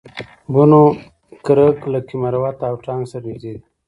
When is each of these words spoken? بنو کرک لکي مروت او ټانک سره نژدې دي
بنو 0.53 0.83
کرک 1.45 1.79
لکي 1.93 2.15
مروت 2.21 2.59
او 2.67 2.73
ټانک 2.83 3.03
سره 3.11 3.25
نژدې 3.29 3.35
دي 3.41 3.55